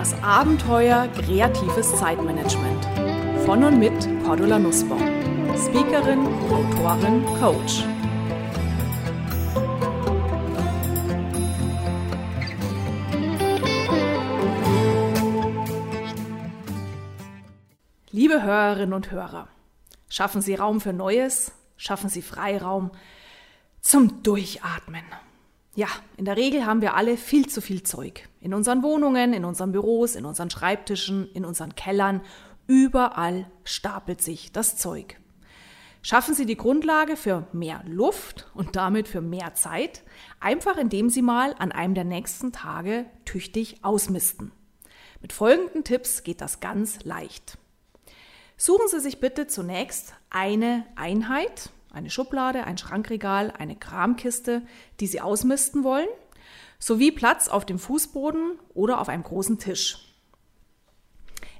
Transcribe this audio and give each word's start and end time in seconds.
Das 0.00 0.14
Abenteuer 0.22 1.08
kreatives 1.08 1.94
Zeitmanagement. 1.98 2.86
Von 3.44 3.62
und 3.62 3.78
mit 3.78 3.92
Cordula 4.24 4.58
Nussbaum. 4.58 4.98
Speakerin, 5.58 6.26
Autorin, 6.50 7.22
Coach. 7.38 7.84
Liebe 18.10 18.42
Hörerinnen 18.42 18.94
und 18.94 19.10
Hörer, 19.10 19.48
schaffen 20.08 20.40
Sie 20.40 20.54
Raum 20.54 20.80
für 20.80 20.94
Neues, 20.94 21.52
schaffen 21.76 22.08
Sie 22.08 22.22
Freiraum 22.22 22.90
zum 23.82 24.22
Durchatmen. 24.22 25.04
Ja, 25.76 25.88
in 26.16 26.24
der 26.24 26.36
Regel 26.36 26.66
haben 26.66 26.80
wir 26.80 26.94
alle 26.94 27.16
viel 27.16 27.48
zu 27.48 27.60
viel 27.60 27.82
Zeug. 27.84 28.28
In 28.40 28.54
unseren 28.54 28.82
Wohnungen, 28.82 29.32
in 29.32 29.44
unseren 29.44 29.72
Büros, 29.72 30.16
in 30.16 30.24
unseren 30.24 30.50
Schreibtischen, 30.50 31.30
in 31.32 31.44
unseren 31.44 31.74
Kellern. 31.76 32.22
Überall 32.66 33.50
stapelt 33.64 34.20
sich 34.20 34.52
das 34.52 34.76
Zeug. 34.76 35.16
Schaffen 36.02 36.34
Sie 36.34 36.46
die 36.46 36.56
Grundlage 36.56 37.16
für 37.16 37.46
mehr 37.52 37.82
Luft 37.86 38.50
und 38.54 38.74
damit 38.74 39.06
für 39.06 39.20
mehr 39.20 39.54
Zeit, 39.54 40.02
einfach 40.40 40.78
indem 40.78 41.10
Sie 41.10 41.22
mal 41.22 41.54
an 41.58 41.72
einem 41.72 41.94
der 41.94 42.04
nächsten 42.04 42.52
Tage 42.52 43.04
tüchtig 43.24 43.84
ausmisten. 43.84 44.50
Mit 45.20 45.32
folgenden 45.32 45.84
Tipps 45.84 46.22
geht 46.22 46.40
das 46.40 46.60
ganz 46.60 47.04
leicht. 47.04 47.58
Suchen 48.56 48.88
Sie 48.88 49.00
sich 49.00 49.20
bitte 49.20 49.46
zunächst 49.46 50.14
eine 50.30 50.86
Einheit, 50.96 51.70
eine 51.92 52.10
Schublade, 52.10 52.64
ein 52.64 52.78
Schrankregal, 52.78 53.52
eine 53.58 53.76
Kramkiste, 53.76 54.62
die 55.00 55.06
Sie 55.06 55.20
ausmisten 55.20 55.84
wollen, 55.84 56.08
sowie 56.78 57.10
Platz 57.12 57.48
auf 57.48 57.66
dem 57.66 57.78
Fußboden 57.78 58.58
oder 58.74 59.00
auf 59.00 59.08
einem 59.08 59.22
großen 59.22 59.58
Tisch. 59.58 59.98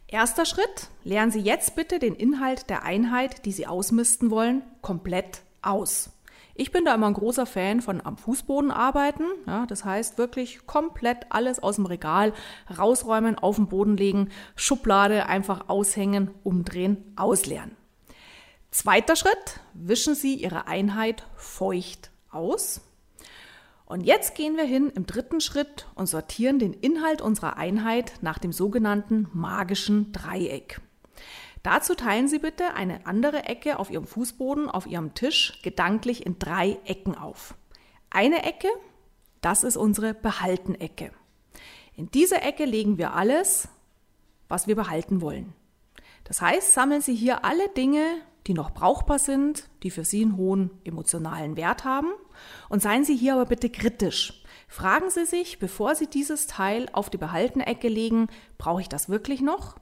Erster 0.06 0.44
Schritt, 0.44 0.88
leeren 1.04 1.30
Sie 1.30 1.40
jetzt 1.40 1.76
bitte 1.76 2.00
den 2.00 2.14
Inhalt 2.14 2.68
der 2.68 2.82
Einheit, 2.82 3.44
die 3.44 3.52
Sie 3.52 3.66
ausmisten 3.66 4.30
wollen, 4.30 4.62
komplett 4.82 5.42
aus. 5.62 6.10
Ich 6.54 6.72
bin 6.72 6.84
da 6.84 6.94
immer 6.94 7.06
ein 7.06 7.14
großer 7.14 7.46
Fan 7.46 7.80
von 7.80 8.04
am 8.04 8.16
Fußboden 8.16 8.70
arbeiten. 8.70 9.24
Ja, 9.46 9.66
das 9.66 9.84
heißt 9.84 10.18
wirklich 10.18 10.66
komplett 10.66 11.26
alles 11.30 11.62
aus 11.62 11.76
dem 11.76 11.86
Regal 11.86 12.32
rausräumen, 12.76 13.38
auf 13.38 13.56
den 13.56 13.68
Boden 13.68 13.96
legen, 13.96 14.30
Schublade 14.56 15.26
einfach 15.26 15.68
aushängen, 15.68 16.30
umdrehen, 16.42 17.14
ausleeren. 17.16 17.76
Zweiter 18.70 19.16
Schritt, 19.16 19.58
wischen 19.74 20.14
Sie 20.14 20.36
Ihre 20.36 20.68
Einheit 20.68 21.26
feucht 21.34 22.10
aus. 22.30 22.80
Und 23.84 24.02
jetzt 24.02 24.36
gehen 24.36 24.56
wir 24.56 24.64
hin 24.64 24.92
im 24.94 25.06
dritten 25.06 25.40
Schritt 25.40 25.88
und 25.96 26.06
sortieren 26.06 26.60
den 26.60 26.72
Inhalt 26.72 27.20
unserer 27.20 27.56
Einheit 27.56 28.12
nach 28.20 28.38
dem 28.38 28.52
sogenannten 28.52 29.28
magischen 29.32 30.12
Dreieck. 30.12 30.80
Dazu 31.64 31.96
teilen 31.96 32.28
Sie 32.28 32.38
bitte 32.38 32.74
eine 32.74 33.06
andere 33.06 33.42
Ecke 33.44 33.80
auf 33.80 33.90
Ihrem 33.90 34.06
Fußboden, 34.06 34.70
auf 34.70 34.86
Ihrem 34.86 35.14
Tisch 35.14 35.60
gedanklich 35.64 36.24
in 36.24 36.38
drei 36.38 36.78
Ecken 36.84 37.18
auf. 37.18 37.56
Eine 38.08 38.44
Ecke, 38.44 38.68
das 39.40 39.64
ist 39.64 39.76
unsere 39.76 40.14
Behalten-Ecke. 40.14 41.10
In 41.96 42.08
diese 42.12 42.40
Ecke 42.40 42.66
legen 42.66 42.98
wir 42.98 43.14
alles, 43.14 43.68
was 44.48 44.68
wir 44.68 44.76
behalten 44.76 45.20
wollen. 45.20 45.54
Das 46.30 46.40
heißt, 46.40 46.74
sammeln 46.74 47.00
Sie 47.00 47.16
hier 47.16 47.44
alle 47.44 47.68
Dinge, 47.70 48.04
die 48.46 48.54
noch 48.54 48.70
brauchbar 48.70 49.18
sind, 49.18 49.64
die 49.82 49.90
für 49.90 50.04
Sie 50.04 50.22
einen 50.22 50.36
hohen 50.36 50.70
emotionalen 50.84 51.56
Wert 51.56 51.84
haben. 51.84 52.06
Und 52.68 52.80
seien 52.80 53.04
Sie 53.04 53.16
hier 53.16 53.32
aber 53.32 53.46
bitte 53.46 53.68
kritisch. 53.68 54.40
Fragen 54.68 55.10
Sie 55.10 55.26
sich, 55.26 55.58
bevor 55.58 55.96
Sie 55.96 56.06
dieses 56.06 56.46
Teil 56.46 56.88
auf 56.92 57.10
die 57.10 57.16
Behaltenecke 57.16 57.88
legen, 57.88 58.28
brauche 58.58 58.80
ich 58.80 58.88
das 58.88 59.08
wirklich 59.08 59.40
noch? 59.40 59.74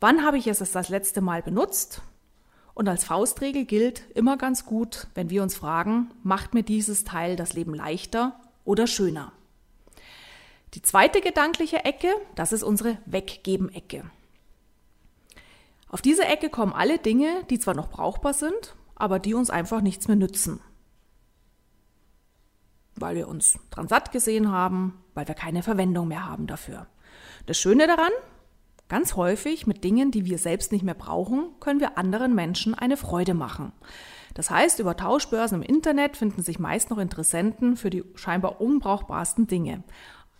Wann 0.00 0.24
habe 0.26 0.38
ich 0.38 0.48
es 0.48 0.58
das 0.58 0.88
letzte 0.88 1.20
Mal 1.20 1.40
benutzt? 1.40 2.02
Und 2.74 2.88
als 2.88 3.04
Faustregel 3.04 3.64
gilt 3.64 4.10
immer 4.16 4.38
ganz 4.38 4.66
gut, 4.66 5.06
wenn 5.14 5.30
wir 5.30 5.44
uns 5.44 5.54
fragen, 5.54 6.10
macht 6.24 6.52
mir 6.52 6.64
dieses 6.64 7.04
Teil 7.04 7.36
das 7.36 7.52
Leben 7.52 7.74
leichter 7.74 8.40
oder 8.64 8.88
schöner? 8.88 9.30
Die 10.74 10.82
zweite 10.82 11.20
gedankliche 11.20 11.84
Ecke, 11.84 12.12
das 12.34 12.52
ist 12.52 12.64
unsere 12.64 12.98
Weggeben-Ecke. 13.06 14.10
Auf 15.88 16.02
diese 16.02 16.24
Ecke 16.24 16.50
kommen 16.50 16.72
alle 16.72 16.98
Dinge, 16.98 17.44
die 17.50 17.58
zwar 17.58 17.74
noch 17.74 17.88
brauchbar 17.88 18.34
sind, 18.34 18.76
aber 18.94 19.18
die 19.18 19.34
uns 19.34 19.50
einfach 19.50 19.80
nichts 19.80 20.08
mehr 20.08 20.16
nützen. 20.16 20.60
Weil 22.96 23.16
wir 23.16 23.28
uns 23.28 23.58
dran 23.70 23.88
satt 23.88 24.12
gesehen 24.12 24.50
haben, 24.50 25.02
weil 25.14 25.28
wir 25.28 25.34
keine 25.34 25.62
Verwendung 25.62 26.08
mehr 26.08 26.26
haben 26.28 26.46
dafür. 26.46 26.88
Das 27.46 27.58
Schöne 27.58 27.86
daran, 27.86 28.12
ganz 28.88 29.16
häufig 29.16 29.66
mit 29.66 29.84
Dingen, 29.84 30.10
die 30.10 30.26
wir 30.26 30.38
selbst 30.38 30.72
nicht 30.72 30.82
mehr 30.82 30.94
brauchen, 30.94 31.50
können 31.60 31.80
wir 31.80 31.96
anderen 31.96 32.34
Menschen 32.34 32.74
eine 32.74 32.96
Freude 32.96 33.34
machen. 33.34 33.72
Das 34.34 34.50
heißt, 34.50 34.78
über 34.80 34.96
Tauschbörsen 34.96 35.62
im 35.62 35.68
Internet 35.68 36.16
finden 36.16 36.42
sich 36.42 36.58
meist 36.58 36.90
noch 36.90 36.98
Interessenten 36.98 37.76
für 37.76 37.90
die 37.90 38.04
scheinbar 38.14 38.60
unbrauchbarsten 38.60 39.46
Dinge. 39.46 39.82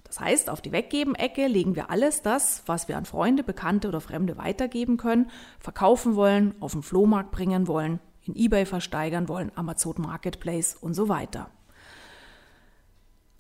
Das 0.09 0.21
heißt, 0.21 0.51
auf 0.51 0.61
die 0.63 0.73
Weggeben-Ecke 0.73 1.47
legen 1.47 1.77
wir 1.77 1.91
alles 1.91 2.23
das, 2.23 2.63
was 2.67 2.89
wir 2.89 2.97
an 2.97 3.05
Freunde, 3.05 3.45
Bekannte 3.45 3.89
oder 3.89 4.01
Fremde 4.01 4.39
weitergeben 4.39 4.97
können, 4.97 5.31
verkaufen 5.61 6.17
wollen, 6.17 6.55
auf 6.61 6.73
den 6.73 6.83
Flohmarkt 6.83 7.31
bringen 7.31 7.69
wollen, 7.69 8.01
in 8.25 8.35
eBay 8.35 8.65
versteigern 8.65 9.29
wollen, 9.29 9.53
Amazon 9.55 9.95
Marketplace 9.99 10.75
und 10.75 10.95
so 10.95 11.09
weiter. 11.09 11.51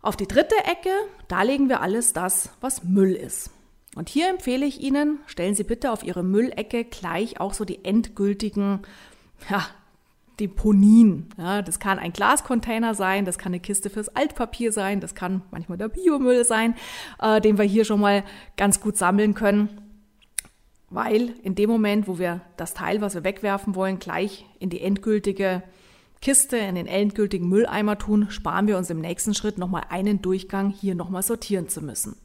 Auf 0.02 0.16
die 0.16 0.28
dritte 0.28 0.56
Ecke, 0.64 0.90
da 1.26 1.42
legen 1.42 1.68
wir 1.68 1.80
alles 1.80 2.12
das, 2.12 2.50
was 2.60 2.84
Müll 2.84 3.14
ist. 3.14 3.50
Und 3.96 4.08
hier 4.08 4.28
empfehle 4.28 4.66
ich 4.66 4.80
Ihnen, 4.80 5.18
stellen 5.26 5.54
Sie 5.54 5.64
bitte 5.64 5.90
auf 5.90 6.04
Ihre 6.04 6.22
Müllecke 6.22 6.84
gleich 6.84 7.40
auch 7.40 7.54
so 7.54 7.64
die 7.64 7.84
endgültigen 7.84 8.82
ja, 9.50 9.66
Deponien. 10.41 11.28
Ja, 11.37 11.62
das 11.62 11.78
kann 11.78 11.99
ein 11.99 12.12
Glascontainer 12.12 12.94
sein, 12.94 13.25
das 13.25 13.38
kann 13.38 13.50
eine 13.53 13.60
Kiste 13.60 13.91
fürs 13.91 14.09
Altpapier 14.09 14.72
sein, 14.72 15.00
das 15.00 15.15
kann 15.15 15.43
manchmal 15.50 15.78
der 15.78 15.88
Biomüll 15.88 16.44
sein, 16.44 16.75
äh, 17.21 17.41
den 17.41 17.59
wir 17.59 17.65
hier 17.65 17.84
schon 17.84 18.00
mal 18.00 18.25
ganz 18.56 18.81
gut 18.81 18.97
sammeln 18.97 19.34
können. 19.34 19.69
Weil 20.91 21.34
in 21.43 21.54
dem 21.54 21.69
Moment, 21.69 22.09
wo 22.09 22.19
wir 22.19 22.41
das 22.56 22.72
Teil, 22.72 23.00
was 23.00 23.15
wir 23.15 23.25
wegwerfen 23.25 23.75
wollen, 23.75 23.98
gleich 23.98 24.47
in 24.59 24.71
die 24.71 24.81
endgültige 24.81 25.62
Kiste, 26.21 26.56
in 26.56 26.75
den 26.75 26.87
endgültigen 26.87 27.48
Mülleimer 27.48 27.98
tun, 27.98 28.31
sparen 28.31 28.66
wir 28.66 28.78
uns 28.78 28.91
im 28.91 29.00
nächsten 29.00 29.34
Schritt 29.34 29.59
nochmal 29.59 29.84
einen 29.91 30.22
Durchgang 30.22 30.71
hier 30.71 30.94
nochmal 30.94 31.22
sortieren 31.22 31.69
zu 31.69 31.82
müssen. 31.82 32.16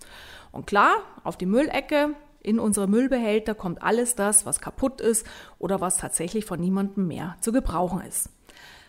Und 0.52 0.66
klar, 0.66 0.94
auf 1.24 1.38
die 1.38 1.46
Müllecke 1.46 2.16
in 2.44 2.60
unsere 2.60 2.88
Müllbehälter 2.88 3.56
kommt 3.56 3.82
alles 3.82 4.16
das, 4.16 4.46
was 4.46 4.60
kaputt 4.60 5.02
ist 5.02 5.26
oder 5.58 5.82
was 5.82 5.98
tatsächlich 5.98 6.46
von 6.46 6.60
niemandem 6.60 7.08
mehr 7.08 7.38
zu 7.42 7.52
gebrauchen 7.52 8.02
ist. 8.02 8.30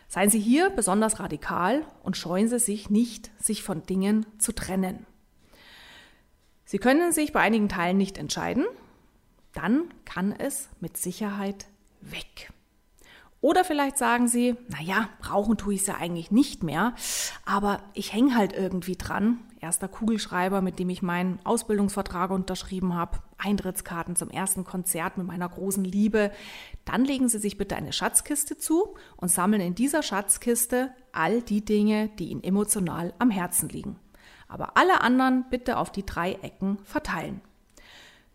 Seien 0.09 0.28
Sie 0.28 0.41
hier 0.41 0.70
besonders 0.70 1.20
radikal 1.20 1.82
und 2.03 2.16
scheuen 2.16 2.48
Sie 2.48 2.59
sich 2.59 2.91
nicht, 2.91 3.31
sich 3.42 3.62
von 3.62 3.84
Dingen 3.87 4.26
zu 4.38 4.53
trennen. 4.53 5.06
Sie 6.65 6.78
können 6.78 7.12
sich 7.12 7.32
bei 7.32 7.41
einigen 7.41 7.69
Teilen 7.69 7.97
nicht 7.97 8.19
entscheiden, 8.19 8.66
dann 9.53 9.84
kann 10.04 10.32
es 10.32 10.69
mit 10.81 10.97
Sicherheit 10.97 11.66
weg. 12.00 12.53
Oder 13.44 13.62
vielleicht 13.62 13.99
sagen 13.99 14.27
Sie, 14.27 14.56
naja, 14.69 15.10
brauchen 15.19 15.59
tue 15.59 15.75
ich 15.75 15.82
es 15.82 15.87
ja 15.87 15.97
eigentlich 15.97 16.31
nicht 16.31 16.62
mehr, 16.62 16.94
aber 17.44 17.82
ich 17.93 18.15
hänge 18.15 18.34
halt 18.34 18.55
irgendwie 18.55 18.97
dran 18.97 19.38
erster 19.60 19.87
Kugelschreiber, 19.87 20.62
mit 20.62 20.78
dem 20.78 20.88
ich 20.88 21.03
meinen 21.03 21.38
Ausbildungsvertrag 21.44 22.31
unterschrieben 22.31 22.94
habe, 22.94 23.19
Eintrittskarten 23.37 24.16
zum 24.16 24.31
ersten 24.31 24.65
Konzert 24.65 25.19
mit 25.19 25.27
meiner 25.27 25.47
großen 25.47 25.84
Liebe. 25.84 26.31
Dann 26.87 27.04
legen 27.04 27.28
Sie 27.28 27.38
sich 27.38 27.59
bitte 27.59 27.77
eine 27.77 27.93
Schatzkiste 27.93 28.56
zu 28.56 28.94
und 29.19 29.28
sammeln 29.28 29.60
in 29.60 29.75
dieser 29.75 30.03
Schatzkiste 30.03 30.91
all 31.12 31.43
die 31.43 31.62
Dinge, 31.62 32.09
die 32.19 32.28
Ihnen 32.31 32.43
emotional 32.43 33.12
am 33.19 33.28
Herzen 33.28 33.69
liegen. 33.69 33.99
Aber 34.49 34.78
alle 34.78 35.03
anderen 35.03 35.44
bitte 35.50 35.77
auf 35.77 35.93
die 35.93 36.06
drei 36.06 36.33
Ecken 36.33 36.78
verteilen. 36.84 37.42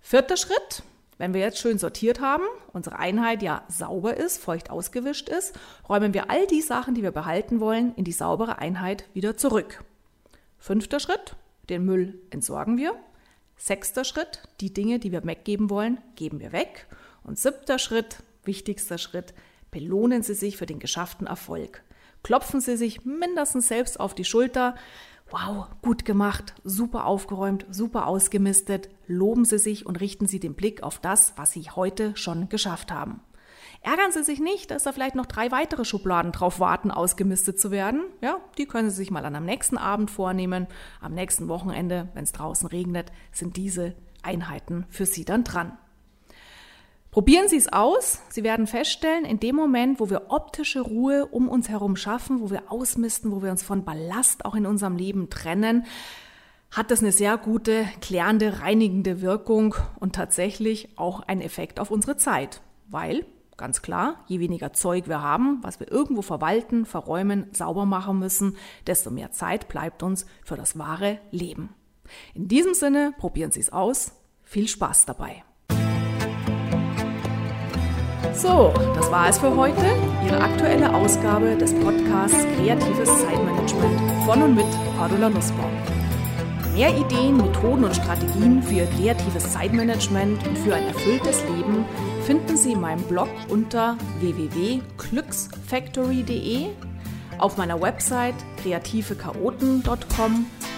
Vierter 0.01 0.37
Schritt, 0.37 0.83
wenn 1.19 1.33
wir 1.33 1.41
jetzt 1.41 1.59
schön 1.59 1.77
sortiert 1.77 2.21
haben, 2.21 2.45
unsere 2.71 2.97
Einheit 2.97 3.43
ja 3.43 3.63
sauber 3.67 4.17
ist, 4.17 4.41
feucht 4.41 4.71
ausgewischt 4.71 5.29
ist, 5.29 5.53
räumen 5.87 6.13
wir 6.13 6.31
all 6.31 6.47
die 6.47 6.61
Sachen, 6.61 6.95
die 6.95 7.03
wir 7.03 7.11
behalten 7.11 7.59
wollen, 7.59 7.93
in 7.95 8.05
die 8.05 8.13
saubere 8.13 8.57
Einheit 8.57 9.03
wieder 9.13 9.35
zurück. 9.37 9.83
Fünfter 10.57 10.99
Schritt, 10.99 11.35
den 11.69 11.83
Müll 11.83 12.19
entsorgen 12.31 12.77
wir. 12.77 12.95
Sechster 13.57 14.05
Schritt, 14.05 14.41
die 14.61 14.73
Dinge, 14.73 14.97
die 14.97 15.11
wir 15.11 15.25
weggeben 15.25 15.69
wollen, 15.69 15.99
geben 16.15 16.39
wir 16.39 16.53
weg. 16.53 16.87
Und 17.25 17.37
siebter 17.37 17.79
Schritt, 17.79 18.23
wichtigster 18.45 18.97
Schritt, 18.97 19.33
belohnen 19.71 20.23
Sie 20.23 20.33
sich 20.33 20.55
für 20.55 20.65
den 20.65 20.79
geschafften 20.79 21.27
Erfolg. 21.27 21.83
Klopfen 22.23 22.61
Sie 22.61 22.77
sich 22.77 23.03
mindestens 23.03 23.67
selbst 23.67 23.99
auf 23.99 24.15
die 24.15 24.23
Schulter. 24.25 24.75
Wow, 25.31 25.67
gut 25.83 26.05
gemacht, 26.05 26.55
super 26.63 27.05
aufgeräumt, 27.05 27.65
super 27.69 28.07
ausgemistet. 28.07 28.89
Loben 29.05 29.45
Sie 29.45 29.59
sich 29.59 29.85
und 29.85 29.99
richten 29.99 30.25
Sie 30.25 30.39
den 30.39 30.55
Blick 30.55 30.81
auf 30.81 30.97
das, 30.99 31.33
was 31.35 31.51
Sie 31.51 31.69
heute 31.69 32.15
schon 32.17 32.49
geschafft 32.49 32.91
haben. 32.91 33.21
Ärgern 33.81 34.11
Sie 34.11 34.23
sich 34.23 34.39
nicht, 34.39 34.71
dass 34.71 34.83
da 34.83 34.91
vielleicht 34.91 35.15
noch 35.15 35.27
drei 35.27 35.51
weitere 35.51 35.85
Schubladen 35.85 36.31
drauf 36.31 36.59
warten, 36.59 36.89
ausgemistet 36.89 37.59
zu 37.59 37.69
werden. 37.69 38.05
Ja, 38.21 38.39
die 38.57 38.65
können 38.65 38.89
Sie 38.89 38.95
sich 38.95 39.11
mal 39.11 39.23
an 39.23 39.35
am 39.35 39.45
nächsten 39.45 39.77
Abend 39.77 40.09
vornehmen. 40.09 40.67
Am 40.99 41.13
nächsten 41.13 41.47
Wochenende, 41.47 42.09
wenn 42.13 42.23
es 42.23 42.31
draußen 42.31 42.67
regnet, 42.67 43.11
sind 43.31 43.55
diese 43.55 43.93
Einheiten 44.23 44.85
für 44.89 45.05
Sie 45.05 45.25
dann 45.25 45.43
dran. 45.43 45.77
Probieren 47.11 47.47
Sie 47.47 47.57
es 47.57 47.71
aus. 47.73 48.21
Sie 48.29 48.43
werden 48.43 48.67
feststellen, 48.67 49.25
in 49.25 49.39
dem 49.39 49.55
Moment, 49.55 49.99
wo 49.99 50.11
wir 50.11 50.29
optische 50.29 50.81
Ruhe 50.81 51.25
um 51.25 51.49
uns 51.49 51.67
herum 51.67 51.95
schaffen, 51.95 52.39
wo 52.39 52.51
wir 52.51 52.71
ausmisten, 52.71 53.31
wo 53.31 53.41
wir 53.41 53.49
uns 53.49 53.63
von 53.63 53.83
Ballast 53.83 54.45
auch 54.45 54.53
in 54.53 54.67
unserem 54.67 54.95
Leben 54.95 55.29
trennen, 55.29 55.85
hat 56.69 56.91
das 56.91 57.01
eine 57.01 57.11
sehr 57.11 57.37
gute, 57.37 57.85
klärende, 57.99 58.61
reinigende 58.61 59.21
Wirkung 59.21 59.73
und 59.99 60.13
tatsächlich 60.13 60.99
auch 60.99 61.21
einen 61.21 61.41
Effekt 61.41 61.79
auf 61.79 61.89
unsere 61.89 62.15
Zeit. 62.17 62.61
Weil, 62.87 63.25
ganz 63.57 63.81
klar, 63.81 64.23
je 64.27 64.39
weniger 64.39 64.71
Zeug 64.73 65.07
wir 65.07 65.23
haben, 65.23 65.59
was 65.63 65.79
wir 65.79 65.91
irgendwo 65.91 66.21
verwalten, 66.21 66.85
verräumen, 66.85 67.47
sauber 67.53 67.87
machen 67.87 68.19
müssen, 68.19 68.55
desto 68.85 69.09
mehr 69.09 69.31
Zeit 69.31 69.67
bleibt 69.67 70.03
uns 70.03 70.27
für 70.43 70.55
das 70.55 70.77
wahre 70.77 71.19
Leben. 71.31 71.73
In 72.35 72.47
diesem 72.47 72.75
Sinne, 72.75 73.15
probieren 73.17 73.51
Sie 73.51 73.61
es 73.61 73.73
aus. 73.73 74.13
Viel 74.43 74.67
Spaß 74.67 75.05
dabei. 75.05 75.43
So, 78.33 78.73
das 78.95 79.11
war 79.11 79.29
es 79.29 79.37
für 79.37 79.55
heute. 79.55 79.85
Ihre 80.25 80.41
aktuelle 80.41 80.91
Ausgabe 80.93 81.55
des 81.55 81.73
Podcasts 81.73 82.43
Kreatives 82.55 83.09
Zeitmanagement 83.21 84.01
von 84.25 84.43
und 84.43 84.55
mit 84.55 84.65
Cordula 84.97 85.29
Nussbaum. 85.29 85.71
Mehr 86.73 86.97
Ideen, 86.97 87.37
Methoden 87.37 87.83
und 87.83 87.95
Strategien 87.95 88.63
für 88.63 88.87
kreatives 88.97 89.51
Zeitmanagement 89.51 90.47
und 90.47 90.57
für 90.59 90.73
ein 90.75 90.87
erfülltes 90.87 91.43
Leben 91.43 91.83
finden 92.25 92.55
Sie 92.55 92.71
in 92.73 92.81
meinem 92.81 93.01
Blog 93.03 93.27
unter 93.49 93.97
www.glücksfactory.de, 94.19 96.67
auf 97.39 97.57
meiner 97.57 97.81
Website 97.81 98.35
kreativechaoten.com 98.61 100.45